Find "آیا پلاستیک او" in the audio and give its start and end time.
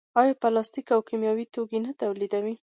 0.19-1.01